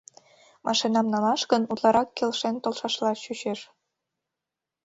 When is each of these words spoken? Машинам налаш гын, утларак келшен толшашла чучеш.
Машинам 0.67 1.07
налаш 1.13 1.41
гын, 1.51 1.63
утларак 1.71 2.09
келшен 2.17 2.55
толшашла 2.63 3.11
чучеш. 3.23 3.59